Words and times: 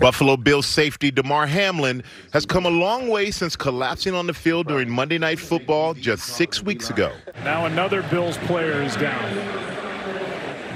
Buffalo 0.00 0.36
Bills 0.36 0.66
safety 0.66 1.12
Damar 1.12 1.46
Hamlin 1.46 2.02
has 2.32 2.44
come 2.44 2.66
a 2.66 2.70
long 2.70 3.08
way 3.08 3.30
since 3.30 3.54
collapsing 3.54 4.12
on 4.12 4.26
the 4.26 4.34
field 4.34 4.66
during 4.66 4.90
Monday 4.90 5.18
Night 5.18 5.38
Football 5.38 5.94
just 5.94 6.26
six 6.26 6.60
weeks 6.60 6.90
ago. 6.90 7.12
Now 7.44 7.66
another 7.66 8.02
Bills 8.02 8.36
player 8.38 8.82
is 8.82 8.96
down. 8.96 9.34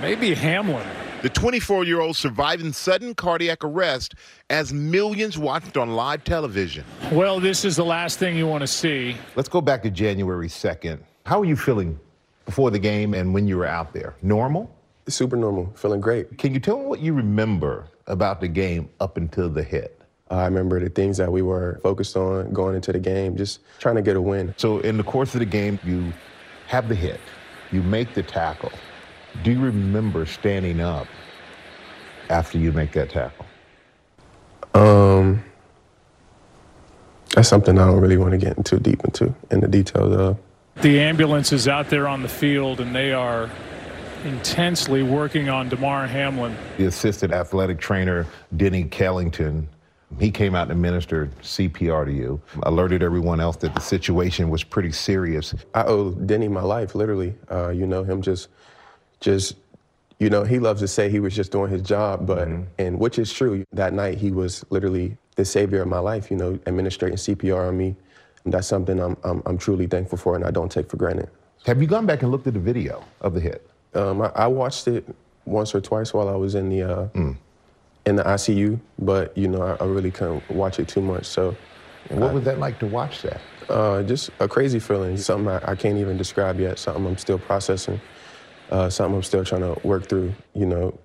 Maybe 0.01 0.35
Hamlin. 0.35 0.87
The 1.23 1.31
24 1.31 1.83
year 1.83 2.01
old 2.01 2.17
surviving 2.17 2.73
sudden 2.73 3.12
cardiac 3.12 3.65
arrest 3.65 4.15
as 4.51 4.73
millions 4.73 5.37
watched 5.37 5.77
on 5.77 5.97
live 5.97 6.23
television. 6.23 6.85
Well, 7.11 7.41
this 7.41 7.65
is 7.65 7.75
the 7.75 7.85
last 7.85 8.21
thing 8.21 8.37
you 8.37 8.47
want 8.47 8.61
to 8.61 8.69
see. 8.69 9.17
Let's 9.35 9.48
go 9.48 9.61
back 9.61 9.83
to 9.83 9.91
January 9.91 10.48
2nd. 10.48 11.01
How 11.27 11.41
were 11.41 11.45
you 11.45 11.57
feeling 11.57 11.98
before 12.47 12.71
the 12.71 12.79
game 12.79 13.15
and 13.15 13.35
when 13.35 13.48
you 13.48 13.57
were 13.57 13.67
out 13.67 13.93
there? 13.93 14.15
Normal? 14.23 14.73
Super 15.09 15.37
normal, 15.37 15.73
feeling 15.75 16.01
great. 16.01 16.39
Can 16.39 16.55
you 16.55 16.61
tell 16.61 16.79
me 16.79 16.85
what 16.85 17.01
you 17.01 17.15
remember 17.15 17.89
about 18.09 18.41
the 18.41 18.48
game 18.48 18.89
up 19.01 19.17
until 19.17 19.48
the 19.48 19.62
hit? 19.62 19.95
I 20.30 20.45
remember 20.45 20.79
the 20.80 20.91
things 20.91 21.17
that 21.17 21.33
we 21.33 21.41
were 21.41 21.80
focused 21.83 22.17
on 22.17 22.53
going 22.53 22.75
into 22.75 22.93
the 22.93 22.98
game, 22.98 23.37
just 23.37 23.61
trying 23.78 23.95
to 23.95 24.03
get 24.03 24.17
a 24.17 24.20
win. 24.20 24.55
So, 24.59 24.81
in 24.81 24.97
the 24.97 25.03
course 25.03 25.34
of 25.34 25.39
the 25.39 25.47
game, 25.47 25.78
you 25.84 26.12
have 26.67 26.89
the 26.89 26.95
hit, 26.95 27.20
you 27.73 27.83
make 27.83 28.12
the 28.12 28.23
tackle. 28.23 28.73
Do 29.42 29.53
you 29.53 29.61
remember 29.61 30.27
standing 30.27 30.81
up 30.81 31.06
after 32.29 32.59
you 32.59 32.73
make 32.73 32.92
that 32.92 33.11
tackle? 33.11 33.47
Um, 34.75 35.42
that's 37.34 37.48
something 37.48 37.79
I 37.79 37.86
don't 37.86 38.01
really 38.01 38.19
want 38.19 38.33
to 38.33 38.39
get 38.39 38.62
too 38.64 38.79
deep 38.79 39.03
into 39.05 39.34
in 39.51 39.61
the 39.61 39.69
details 39.69 40.14
of. 40.14 40.39
The 40.83 41.01
ambulance 41.01 41.53
is 41.53 41.67
out 41.67 41.89
there 41.89 42.06
on 42.06 42.23
the 42.23 42.29
field, 42.29 42.81
and 42.81 42.95
they 42.95 43.12
are 43.12 43.51
intensely 44.24 45.02
working 45.02 45.48
on 45.48 45.69
Damar 45.69 46.06
Hamlin. 46.06 46.56
The 46.77 46.86
assistant 46.86 47.33
athletic 47.33 47.78
trainer, 47.78 48.27
Denny 48.56 48.84
Kellington, 48.84 49.66
he 50.19 50.30
came 50.30 50.55
out 50.55 50.62
and 50.62 50.72
administered 50.72 51.30
CPR 51.41 52.06
to 52.06 52.12
you, 52.12 52.41
alerted 52.62 53.02
everyone 53.02 53.41
else 53.41 53.56
that 53.56 53.74
the 53.74 53.80
situation 53.80 54.48
was 54.48 54.64
pretty 54.64 54.91
serious. 54.91 55.55
I 55.74 55.84
owe 55.84 56.12
Denny 56.12 56.48
my 56.48 56.62
life, 56.62 56.94
literally. 56.94 57.34
Uh, 57.50 57.69
you 57.69 57.86
know, 57.86 58.02
him 58.02 58.22
just, 58.22 58.48
just, 59.20 59.56
you 60.19 60.30
know, 60.30 60.44
he 60.44 60.58
loves 60.58 60.80
to 60.80 60.89
say 60.89 61.11
he 61.11 61.20
was 61.20 61.36
just 61.36 61.52
doing 61.52 61.70
his 61.70 61.83
job, 61.83 62.27
but, 62.27 62.48
and 62.78 62.98
which 62.98 63.19
is 63.19 63.33
true. 63.33 63.64
That 63.72 63.92
night, 63.92 64.19
he 64.19 64.30
was 64.30 64.64
literally 64.70 65.16
the 65.36 65.44
savior 65.44 65.83
of 65.83 65.89
my 65.89 65.98
life, 65.98 66.30
you 66.30 66.36
know, 66.36 66.58
administrating 66.66 67.19
CPR 67.19 67.69
on 67.69 67.77
me. 67.77 67.94
And 68.44 68.55
that's 68.55 68.66
something 68.66 68.98
I'm, 68.98 69.16
I'm, 69.24 69.42
I'm 69.44 69.58
truly 69.58 69.86
thankful 69.86 70.16
for 70.16 70.34
and 70.34 70.44
I 70.44 70.50
don't 70.50 70.72
take 70.72 70.89
for 70.89 70.96
granted. 70.96 71.28
Have 71.66 71.83
you 71.83 71.86
gone 71.86 72.06
back 72.06 72.22
and 72.22 72.30
looked 72.30 72.46
at 72.46 72.55
the 72.55 72.61
video 72.61 73.05
of 73.20 73.34
the 73.34 73.41
hit? 73.41 73.69
Um, 73.94 74.22
I, 74.22 74.31
I 74.34 74.47
watched 74.47 74.86
it 74.89 75.06
once 75.44 75.75
or 75.75 75.81
twice 75.81 76.12
while 76.12 76.28
I 76.28 76.36
was 76.36 76.55
in 76.55 76.69
the, 76.69 76.83
uh, 76.83 77.08
in 78.06 78.17
the 78.17 78.22
ICU, 78.22 78.78
but, 78.98 79.36
you 79.36 79.48
know, 79.48 79.62
I, 79.62 79.83
I 79.83 79.86
really 79.86 80.11
couldn't 80.11 80.48
watch 80.50 80.78
it 80.78 80.89
too 80.89 81.00
much. 81.00 81.27
So, 81.27 81.56
And 82.11 82.20
what 82.20 82.33
was 82.33 82.45
that 82.45 82.58
like 82.58 82.78
to 82.80 82.86
watch 82.86 83.22
that? 83.22 83.41
Uh, 83.69 84.03
just 84.03 84.30
a 84.41 84.48
crazy 84.48 84.78
feeling, 84.78 85.17
something 85.17 85.48
I, 85.48 85.72
I 85.72 85.75
can't 85.75 85.98
even 85.98 86.17
describe 86.17 86.58
yet, 86.58 86.78
something 86.78 87.05
I'm 87.06 87.18
still 87.18 87.39
processing, 87.39 88.01
uh, 88.70 88.89
something 88.89 89.17
I'm 89.17 89.23
still 89.23 89.45
trying 89.45 89.61
to 89.63 89.79
work 89.86 90.08
through, 90.08 90.33
you 90.55 90.67
know, 90.67 90.98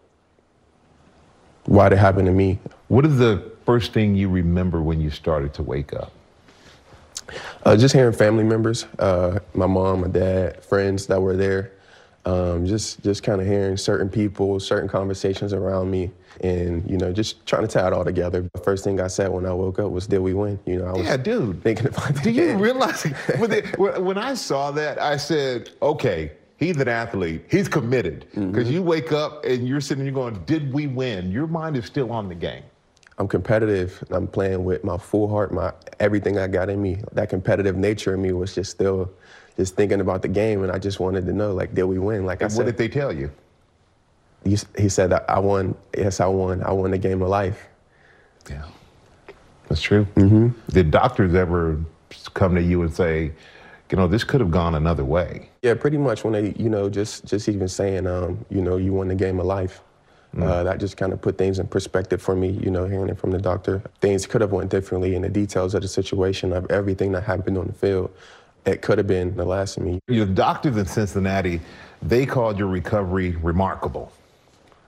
why 1.65 1.87
it 1.87 1.93
happened 1.93 2.27
to 2.27 2.31
me. 2.33 2.59
What 2.87 3.05
is 3.05 3.17
the 3.17 3.51
first 3.65 3.93
thing 3.93 4.15
you 4.15 4.29
remember 4.29 4.81
when 4.81 5.01
you 5.01 5.09
started 5.09 5.53
to 5.55 5.63
wake 5.63 5.93
up? 5.93 6.11
Uh, 7.65 7.75
just 7.77 7.93
hearing 7.95 8.13
family 8.13 8.43
members, 8.43 8.85
uh, 8.99 9.39
my 9.53 9.65
mom, 9.65 10.01
my 10.01 10.07
dad, 10.07 10.63
friends 10.63 11.07
that 11.07 11.21
were 11.21 11.35
there, 11.35 11.71
um, 12.25 12.65
just 12.65 13.01
just 13.03 13.23
kind 13.23 13.41
of 13.41 13.47
hearing 13.47 13.75
certain 13.77 14.09
people, 14.09 14.59
certain 14.59 14.87
conversations 14.87 15.51
around 15.53 15.91
me, 15.91 16.11
and 16.41 16.89
you 16.89 16.97
know, 16.97 17.11
just 17.11 17.45
trying 17.45 17.63
to 17.63 17.67
tie 17.67 17.87
it 17.87 17.93
all 17.93 18.05
together. 18.05 18.47
The 18.53 18.61
first 18.61 18.83
thing 18.83 18.99
I 19.01 19.07
said 19.07 19.29
when 19.29 19.45
I 19.45 19.53
woke 19.53 19.79
up 19.79 19.91
was, 19.91 20.07
"Did 20.07 20.19
we 20.19 20.33
win?" 20.33 20.57
You 20.65 20.77
know, 20.79 20.85
I 20.85 20.91
was 20.93 21.01
Yeah, 21.05 21.17
dude. 21.17 21.61
thinking 21.63 21.87
about 21.87 22.21
Do 22.23 22.31
you 22.31 22.55
realize 22.57 23.03
when, 23.37 23.49
they, 23.49 23.61
when 23.77 24.03
when 24.05 24.17
I 24.17 24.33
saw 24.35 24.71
that, 24.71 25.01
I 25.01 25.17
said, 25.17 25.71
okay, 25.81 26.31
he's 26.57 26.77
an 26.77 26.87
athlete. 26.87 27.43
He's 27.49 27.67
committed. 27.67 28.25
Because 28.33 28.69
you 28.71 28.81
wake 28.81 29.11
up 29.11 29.43
and 29.45 29.67
you're 29.67 29.81
sitting 29.81 30.05
you're 30.05 30.13
going, 30.13 30.41
did 30.45 30.71
we 30.73 30.87
win? 30.87 31.29
Your 31.31 31.47
mind 31.47 31.75
is 31.75 31.85
still 31.85 32.11
on 32.11 32.29
the 32.29 32.35
game. 32.35 32.63
I'm 33.23 33.29
competitive. 33.29 34.03
I'm 34.11 34.27
playing 34.27 34.65
with 34.65 34.83
my 34.83 34.97
full 34.97 35.29
heart, 35.29 35.53
my 35.53 35.71
everything 36.01 36.37
I 36.37 36.47
got 36.47 36.69
in 36.69 36.81
me. 36.81 36.97
That 37.13 37.29
competitive 37.29 37.77
nature 37.77 38.13
in 38.15 38.21
me 38.21 38.33
was 38.33 38.53
just 38.53 38.69
still 38.69 39.09
just 39.55 39.77
thinking 39.77 40.01
about 40.01 40.21
the 40.21 40.27
game, 40.27 40.61
and 40.61 40.69
I 40.69 40.77
just 40.77 40.99
wanted 40.99 41.25
to 41.27 41.31
know, 41.31 41.53
like, 41.53 41.73
did 41.73 41.83
we 41.83 41.99
win? 41.99 42.25
Like 42.25 42.41
I 42.41 42.47
And 42.47 42.55
what 42.55 42.65
did 42.65 42.77
they 42.77 42.89
tell 42.89 43.13
you? 43.13 43.31
he, 44.43 44.57
he 44.77 44.89
said, 44.89 45.13
I 45.13 45.39
won. 45.39 45.73
Yes, 45.97 46.19
I 46.19 46.25
won. 46.25 46.63
I 46.63 46.73
won 46.73 46.91
the 46.91 46.97
game 46.97 47.21
of 47.21 47.29
life. 47.29 47.65
Yeah. 48.49 48.65
That's 49.69 49.81
true. 49.81 50.05
Mm-hmm. 50.15 50.49
Did 50.71 50.91
doctors 50.91 51.33
ever 51.33 51.79
come 52.33 52.55
to 52.55 52.61
you 52.61 52.81
and 52.81 52.93
say, 52.93 53.31
you 53.89 53.95
know, 53.95 54.07
this 54.07 54.25
could 54.25 54.41
have 54.41 54.51
gone 54.51 54.75
another 54.75 55.05
way? 55.05 55.49
Yeah, 55.61 55.75
pretty 55.75 55.97
much 55.97 56.25
when 56.25 56.33
they, 56.33 56.53
you 56.61 56.67
know, 56.67 56.89
just 56.89 57.23
just 57.23 57.47
even 57.47 57.69
saying, 57.69 58.05
um, 58.05 58.45
you 58.49 58.61
know, 58.61 58.75
you 58.75 58.91
won 58.91 59.07
the 59.07 59.15
game 59.15 59.39
of 59.39 59.45
life. 59.45 59.81
Uh, 60.41 60.63
that 60.63 60.79
just 60.79 60.97
kind 60.97 61.13
of 61.13 61.21
put 61.21 61.37
things 61.37 61.59
in 61.59 61.67
perspective 61.67 62.21
for 62.21 62.35
me, 62.35 62.49
you 62.49 62.71
know, 62.71 62.87
hearing 62.87 63.09
it 63.09 63.19
from 63.19 63.29
the 63.29 63.37
doctor. 63.37 63.83
Things 64.01 64.25
could 64.25 64.41
have 64.41 64.51
went 64.51 64.71
differently 64.71 65.13
in 65.13 65.21
the 65.21 65.29
details 65.29 65.75
of 65.75 65.83
the 65.83 65.87
situation 65.87 66.51
of 66.53 66.69
everything 66.71 67.11
that 67.11 67.23
happened 67.23 67.57
on 67.57 67.67
the 67.67 67.73
field. 67.73 68.11
It 68.65 68.81
could 68.81 68.97
have 68.97 69.07
been 69.07 69.35
the 69.35 69.45
last 69.45 69.77
of 69.77 69.83
me. 69.83 69.99
Your 70.07 70.25
doctors 70.25 70.77
in 70.77 70.85
Cincinnati, 70.85 71.61
they 72.01 72.25
called 72.25 72.57
your 72.57 72.67
recovery 72.67 73.35
remarkable. 73.43 74.11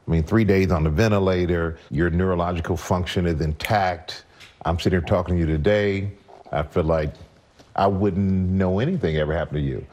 I 0.08 0.12
mean, 0.12 0.24
three 0.24 0.46
days 0.46 0.72
on 0.72 0.84
the 0.84 0.90
ventilator, 0.90 1.78
your 1.92 2.10
neurological 2.10 2.78
function 2.78 3.26
is 3.26 3.42
intact. 3.42 4.24
I'm 4.64 4.80
sitting 4.80 5.00
here 5.00 5.08
talking 5.08 5.36
to 5.36 5.40
you 5.40 5.46
today. 5.46 6.10
I 6.52 6.64
feel 6.64 6.84
like 6.84 7.14
I 7.76 7.88
wouldn't 7.88 8.24
know 8.52 8.80
anything 8.80 9.18
ever 9.18 9.34
happened 9.34 9.58
to 9.58 9.64
you. 9.64 9.86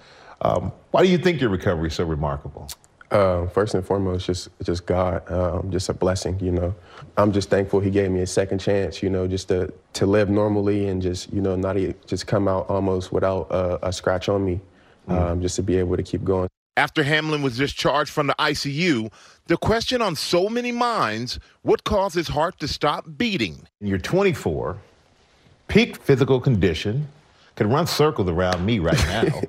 Um, 0.42 0.72
why 0.92 1.02
do 1.02 1.10
you 1.10 1.18
think 1.18 1.40
your 1.40 1.50
recovery 1.50 1.88
is 1.88 1.94
so 1.94 2.04
remarkable? 2.04 2.68
Uh, 3.12 3.46
first 3.48 3.74
and 3.74 3.84
foremost, 3.84 4.24
just 4.24 4.48
just 4.62 4.86
God, 4.86 5.30
um, 5.30 5.70
just 5.70 5.90
a 5.90 5.92
blessing, 5.92 6.40
you 6.40 6.50
know. 6.50 6.74
I'm 7.18 7.30
just 7.30 7.50
thankful 7.50 7.78
He 7.78 7.90
gave 7.90 8.10
me 8.10 8.22
a 8.22 8.26
second 8.26 8.58
chance, 8.58 9.02
you 9.02 9.10
know, 9.10 9.28
just 9.28 9.48
to 9.48 9.70
to 9.92 10.06
live 10.06 10.30
normally 10.30 10.88
and 10.88 11.02
just 11.02 11.30
you 11.30 11.42
know 11.42 11.54
not 11.54 11.76
e- 11.76 11.94
just 12.06 12.26
come 12.26 12.48
out 12.48 12.70
almost 12.70 13.12
without 13.12 13.52
uh, 13.52 13.76
a 13.82 13.92
scratch 13.92 14.30
on 14.30 14.42
me, 14.46 14.60
um, 15.08 15.42
just 15.42 15.56
to 15.56 15.62
be 15.62 15.76
able 15.76 15.94
to 15.94 16.02
keep 16.02 16.24
going. 16.24 16.48
After 16.78 17.02
Hamlin 17.02 17.42
was 17.42 17.58
discharged 17.58 18.10
from 18.10 18.28
the 18.28 18.34
ICU, 18.38 19.12
the 19.46 19.58
question 19.58 20.00
on 20.00 20.16
so 20.16 20.48
many 20.48 20.72
minds 20.72 21.38
what 21.60 21.84
caused 21.84 22.14
his 22.14 22.28
heart 22.28 22.58
to 22.60 22.66
stop 22.66 23.04
beating? 23.18 23.68
You're 23.82 23.98
24, 23.98 24.78
peak 25.68 25.98
physical 25.98 26.40
condition, 26.40 27.08
could 27.56 27.66
run 27.66 27.86
circles 27.86 28.30
around 28.30 28.64
me 28.64 28.78
right 28.78 28.96
now. 29.06 29.42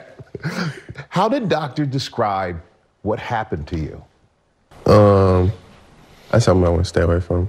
How 1.08 1.28
did 1.28 1.48
doctors 1.48 1.88
describe 1.88 2.60
what 3.02 3.18
happened 3.18 3.66
to 3.68 3.78
you? 3.78 4.92
Um, 4.92 5.52
that's 6.30 6.44
something 6.44 6.66
I 6.66 6.68
want 6.68 6.82
to 6.82 6.88
stay 6.88 7.02
away 7.02 7.20
from. 7.20 7.48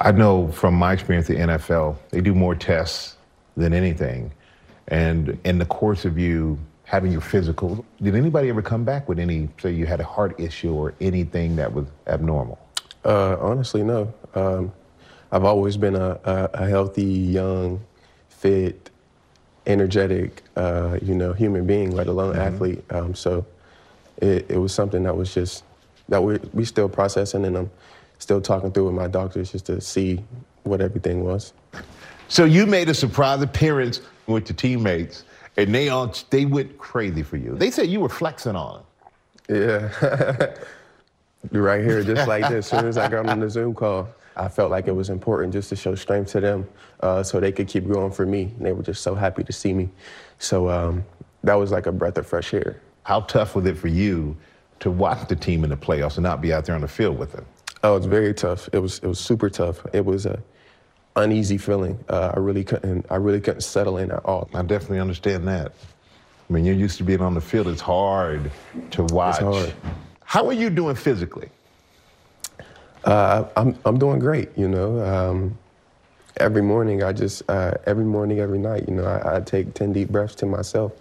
I 0.00 0.12
know 0.12 0.50
from 0.52 0.74
my 0.74 0.92
experience 0.92 1.30
at 1.30 1.36
the 1.36 1.42
NFL, 1.42 1.96
they 2.10 2.20
do 2.20 2.34
more 2.34 2.54
tests 2.54 3.16
than 3.56 3.72
anything. 3.72 4.32
And 4.88 5.38
in 5.44 5.58
the 5.58 5.64
course 5.64 6.04
of 6.04 6.18
you 6.18 6.58
having 6.84 7.10
your 7.10 7.20
physical, 7.20 7.84
did 8.00 8.14
anybody 8.14 8.48
ever 8.48 8.62
come 8.62 8.84
back 8.84 9.08
with 9.08 9.18
any, 9.18 9.48
say 9.60 9.72
you 9.72 9.86
had 9.86 10.00
a 10.00 10.04
heart 10.04 10.38
issue 10.38 10.72
or 10.72 10.94
anything 11.00 11.56
that 11.56 11.72
was 11.72 11.86
abnormal? 12.06 12.58
Uh, 13.04 13.36
honestly, 13.40 13.82
no. 13.82 14.12
Um, 14.34 14.72
I've 15.32 15.44
always 15.44 15.76
been 15.76 15.96
a, 15.96 16.20
a, 16.24 16.50
a 16.54 16.68
healthy, 16.68 17.04
young, 17.04 17.80
fit, 18.28 18.90
energetic, 19.66 20.42
uh, 20.56 20.98
you 21.02 21.14
know, 21.14 21.32
human 21.32 21.66
being, 21.66 21.90
let 21.90 22.06
alone 22.06 22.36
athlete. 22.36 22.84
Um, 22.90 23.14
so 23.14 23.44
it, 24.18 24.50
it 24.50 24.58
was 24.58 24.72
something 24.72 25.02
that 25.02 25.16
was 25.16 25.32
just 25.34 25.64
that 26.08 26.22
we 26.22 26.38
we 26.52 26.64
still 26.64 26.88
processing, 26.88 27.44
and 27.44 27.56
I'm 27.56 27.70
still 28.18 28.40
talking 28.40 28.72
through 28.72 28.86
with 28.86 28.94
my 28.94 29.08
doctors 29.08 29.52
just 29.52 29.66
to 29.66 29.80
see 29.80 30.22
what 30.62 30.80
everything 30.80 31.24
was. 31.24 31.52
So 32.28 32.44
you 32.44 32.66
made 32.66 32.88
a 32.88 32.94
surprise 32.94 33.42
appearance 33.42 34.00
with 34.26 34.48
your 34.48 34.56
teammates, 34.56 35.24
and 35.56 35.74
they 35.74 35.88
all 35.88 36.14
they 36.30 36.44
went 36.44 36.78
crazy 36.78 37.22
for 37.22 37.36
you. 37.36 37.54
They 37.54 37.70
said 37.70 37.88
you 37.88 38.00
were 38.00 38.08
flexing 38.08 38.56
on 38.56 38.82
them. 38.82 38.82
Yeah. 39.48 40.54
right 41.52 41.84
here, 41.84 42.02
just 42.02 42.26
like 42.26 42.48
this. 42.48 42.72
As 42.72 42.78
soon 42.78 42.88
as 42.88 42.98
I 42.98 43.08
got 43.08 43.28
on 43.28 43.40
the 43.40 43.48
Zoom 43.50 43.74
call, 43.74 44.08
I 44.36 44.48
felt 44.48 44.70
like 44.70 44.86
it 44.86 44.92
was 44.92 45.08
important 45.08 45.52
just 45.52 45.70
to 45.70 45.76
show 45.76 45.94
strength 45.94 46.32
to 46.32 46.40
them 46.40 46.68
uh, 47.00 47.22
so 47.22 47.40
they 47.40 47.52
could 47.52 47.68
keep 47.68 47.88
going 47.88 48.12
for 48.12 48.26
me. 48.26 48.52
And 48.56 48.66
they 48.66 48.72
were 48.72 48.82
just 48.82 49.02
so 49.02 49.14
happy 49.14 49.42
to 49.44 49.52
see 49.52 49.72
me. 49.72 49.88
So 50.38 50.68
um, 50.68 51.04
that 51.42 51.54
was 51.54 51.72
like 51.72 51.86
a 51.86 51.92
breath 51.92 52.18
of 52.18 52.26
fresh 52.26 52.52
air. 52.52 52.80
How 53.04 53.20
tough 53.20 53.54
was 53.54 53.64
it 53.66 53.78
for 53.78 53.88
you 53.88 54.36
to 54.80 54.90
watch 54.90 55.26
the 55.28 55.36
team 55.36 55.64
in 55.64 55.70
the 55.70 55.76
playoffs 55.76 56.16
and 56.16 56.22
not 56.22 56.40
be 56.40 56.52
out 56.52 56.66
there 56.66 56.74
on 56.74 56.82
the 56.82 56.88
field 56.88 57.18
with 57.18 57.32
them? 57.32 57.46
Oh, 57.82 57.96
it's 57.96 58.06
very 58.06 58.34
tough. 58.34 58.68
It 58.72 58.78
was 58.78 58.98
it 58.98 59.06
was 59.06 59.18
super 59.18 59.48
tough. 59.48 59.84
It 59.92 60.04
was 60.04 60.26
a 60.26 60.42
uneasy 61.14 61.56
feeling. 61.56 62.02
Uh, 62.08 62.32
I 62.34 62.38
really 62.38 62.64
couldn't 62.64 63.06
I 63.10 63.16
really 63.16 63.40
couldn't 63.40 63.60
settle 63.62 63.98
in 63.98 64.10
at 64.10 64.24
all. 64.24 64.50
I 64.52 64.62
definitely 64.62 65.00
understand 65.00 65.46
that. 65.48 65.72
I 66.48 66.52
mean, 66.52 66.64
you're 66.64 66.74
used 66.74 66.98
to 66.98 67.04
being 67.04 67.20
on 67.20 67.34
the 67.34 67.40
field. 67.40 67.68
It's 67.68 67.80
hard 67.80 68.50
to 68.92 69.04
watch. 69.04 69.38
hard. 69.38 69.72
How 70.24 70.46
are 70.46 70.52
you 70.52 70.70
doing 70.70 70.94
physically? 70.94 71.48
Uh, 73.06 73.48
I'm 73.56 73.78
I'm 73.84 73.98
doing 73.98 74.18
great. 74.18 74.50
You 74.56 74.68
know, 74.68 75.00
um, 75.04 75.56
every 76.38 76.62
morning 76.62 77.02
I 77.04 77.12
just 77.12 77.42
uh, 77.48 77.72
every 77.86 78.04
morning 78.04 78.40
every 78.40 78.58
night. 78.58 78.88
You 78.88 78.96
know, 78.96 79.04
I, 79.04 79.36
I 79.36 79.40
take 79.40 79.74
ten 79.74 79.92
deep 79.92 80.10
breaths 80.10 80.34
to 80.36 80.46
myself, 80.46 80.92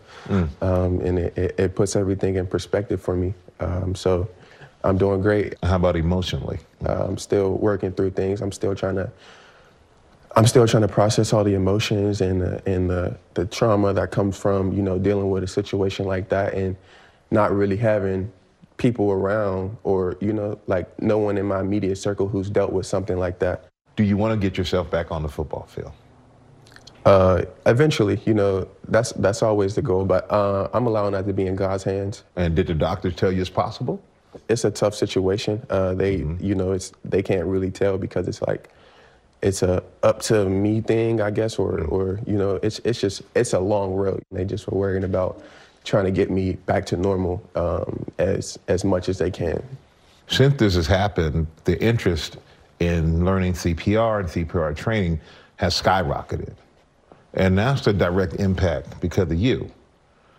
um, 0.61 1.01
and 1.01 1.19
it, 1.19 1.37
it, 1.37 1.59
it 1.59 1.75
puts 1.75 1.95
everything 1.95 2.35
in 2.35 2.47
perspective 2.47 3.01
for 3.01 3.15
me. 3.15 3.33
Um, 3.59 3.95
so 3.95 4.29
I'm 4.83 4.97
doing 4.99 5.21
great. 5.21 5.55
How 5.63 5.77
about 5.77 5.95
emotionally? 5.95 6.59
Uh, 6.85 7.05
I'm 7.07 7.17
still 7.17 7.55
working 7.57 7.91
through 7.91 8.11
things. 8.11 8.41
I'm 8.41 8.51
still 8.51 8.75
trying 8.75 8.95
to. 8.95 9.11
I'm 10.37 10.45
still 10.45 10.67
trying 10.67 10.81
to 10.81 10.89
process 10.89 11.33
all 11.33 11.45
the 11.45 11.53
emotions 11.53 12.19
and 12.21 12.41
the, 12.41 12.61
and 12.69 12.89
the, 12.89 13.17
the 13.35 13.45
trauma 13.45 13.93
that 13.93 14.11
comes 14.11 14.37
from 14.37 14.73
you 14.73 14.83
know 14.83 14.99
dealing 14.99 15.29
with 15.31 15.43
a 15.43 15.47
situation 15.47 16.05
like 16.05 16.29
that 16.29 16.53
and 16.53 16.75
not 17.31 17.51
really 17.53 17.77
having 17.77 18.31
people 18.77 19.11
around 19.11 19.77
or 19.83 20.17
you 20.19 20.33
know 20.33 20.59
like 20.67 21.01
no 21.01 21.17
one 21.17 21.37
in 21.37 21.45
my 21.45 21.59
immediate 21.59 21.97
circle 21.97 22.27
who's 22.27 22.49
dealt 22.49 22.71
with 22.71 22.85
something 22.85 23.17
like 23.17 23.39
that. 23.39 23.65
Do 23.95 24.03
you 24.03 24.17
want 24.17 24.39
to 24.39 24.49
get 24.49 24.57
yourself 24.57 24.89
back 24.91 25.11
on 25.11 25.23
the 25.23 25.29
football 25.29 25.67
field? 25.69 25.93
Uh, 27.05 27.43
eventually, 27.65 28.19
you 28.25 28.33
know 28.33 28.67
that's 28.87 29.11
that's 29.13 29.43
always 29.43 29.75
the 29.75 29.81
goal, 29.81 30.05
but 30.05 30.29
uh, 30.31 30.69
I'm 30.73 30.87
allowing 30.87 31.13
that 31.13 31.27
to 31.27 31.33
be 31.33 31.45
in 31.45 31.55
God's 31.55 31.83
hands. 31.83 32.23
And 32.35 32.55
did 32.55 32.67
the 32.67 32.73
doctors 32.73 33.15
tell 33.15 33.31
you 33.31 33.41
it's 33.41 33.49
possible? 33.49 34.01
it's 34.49 34.63
a 34.65 34.71
tough 34.71 34.95
situation. 34.95 35.65
Uh, 35.69 35.93
they, 35.93 36.17
you 36.39 36.55
know, 36.55 36.71
it's 36.71 36.91
they 37.03 37.21
can't 37.21 37.45
really 37.45 37.71
tell 37.71 37.97
because 37.97 38.27
it's 38.27 38.41
like 38.41 38.69
it's 39.41 39.61
a 39.61 39.83
up 40.03 40.21
to 40.23 40.49
me 40.49 40.81
thing, 40.81 41.21
I 41.21 41.31
guess, 41.31 41.57
or 41.57 41.81
or 41.85 42.19
you 42.25 42.37
know, 42.37 42.59
it's 42.61 42.79
it's 42.79 42.99
just 42.99 43.21
it's 43.35 43.53
a 43.53 43.59
long 43.59 43.93
road. 43.93 44.23
They 44.31 44.45
just 44.45 44.67
were 44.67 44.77
worrying 44.77 45.03
about 45.03 45.41
trying 45.85 46.05
to 46.05 46.11
get 46.11 46.29
me 46.29 46.53
back 46.53 46.85
to 46.87 46.97
normal 46.97 47.47
um, 47.55 48.05
as 48.17 48.59
as 48.67 48.83
much 48.83 49.07
as 49.07 49.17
they 49.17 49.31
can. 49.31 49.63
Since 50.27 50.55
this 50.55 50.75
has 50.75 50.87
happened, 50.87 51.47
the 51.65 51.81
interest 51.81 52.37
in 52.79 53.23
learning 53.23 53.53
CPR 53.53 54.19
and 54.19 54.29
CPR 54.29 54.75
training 54.75 55.19
has 55.57 55.79
skyrocketed. 55.79 56.53
And 57.35 57.57
that's 57.57 57.81
the 57.85 57.93
direct 57.93 58.35
impact 58.35 58.99
because 59.01 59.31
of 59.31 59.37
you. 59.37 59.69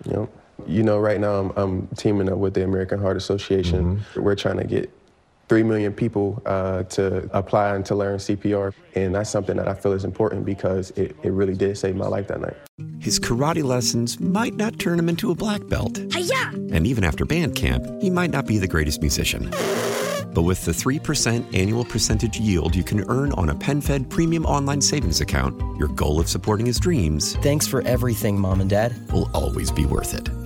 You 0.05 0.13
know, 0.13 0.29
you 0.67 0.83
know, 0.83 0.99
right 0.99 1.21
now 1.21 1.35
I'm, 1.35 1.53
I'm 1.57 1.87
teaming 1.97 2.31
up 2.31 2.39
with 2.39 2.55
the 2.55 2.65
American 2.65 3.01
Heart 3.01 3.17
Association. 3.17 4.03
We're 4.17 4.35
trying 4.35 4.59
to 4.59 4.65
get 4.65 4.91
three 5.49 5.63
million 5.63 5.93
people 5.93 6.43
uh, 6.47 6.83
to 6.85 7.29
apply 7.33 7.75
and 7.75 7.85
to 7.87 7.95
learn 7.95 8.19
CPR, 8.19 8.73
and 8.95 9.15
that's 9.15 9.31
something 9.31 9.57
that 9.57 9.69
I 9.69 9.75
feel 9.75 9.93
is 9.93 10.05
important 10.05 10.45
because 10.45 10.91
it, 10.93 11.17
it 11.23 11.31
really 11.31 11.55
did 11.55 11.77
save 11.79 11.97
my 11.97 12.07
life 12.07 12.29
that 12.29 12.41
night. 12.41 12.57
His 12.99 13.21
karate 13.21 13.63
lessons 13.63 14.19
might 14.21 14.55
not 14.55 14.79
turn 14.79 14.99
him 14.99 15.09
into 15.09 15.31
a 15.31 15.35
black 15.35 15.67
belt. 15.69 15.99
Hiya! 16.13 16.51
And 16.73 16.87
even 16.87 17.05
after 17.05 17.25
band 17.25 17.55
camp, 17.55 17.85
he 18.01 18.11
might 18.11 18.31
not 18.31 18.47
be 18.47 18.59
the 18.59 18.69
greatest 18.69 19.01
musician. 19.01 19.51
But 20.35 20.43
with 20.43 20.67
the 20.67 20.73
3% 20.73 21.57
annual 21.57 21.85
percentage 21.85 22.39
yield 22.39 22.77
you 22.77 22.85
can 22.85 23.09
earn 23.09 23.33
on 23.33 23.49
a 23.49 23.55
PenFed 23.55 24.11
premium 24.11 24.45
online 24.45 24.83
savings 24.83 25.23
account, 25.23 25.59
your 25.79 25.89
goal 25.89 26.21
of 26.21 26.29
supporting 26.29 26.67
his 26.67 26.79
dreams 26.79 27.37
Thanks 27.37 27.67
for 27.67 27.81
everything, 27.83 28.39
Mom 28.39 28.61
and 28.61 28.69
Dad. 28.69 28.95
will 29.13 29.31
always 29.33 29.71
be 29.71 29.87
worth 29.87 30.13
it. 30.13 30.46